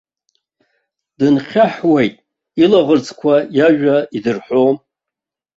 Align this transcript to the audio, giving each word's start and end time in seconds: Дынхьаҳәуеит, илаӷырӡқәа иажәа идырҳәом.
Дынхьаҳәуеит, 1.17 2.15
илаӷырӡқәа 2.63 3.35
иажәа 3.57 3.97
идырҳәом. 4.17 4.77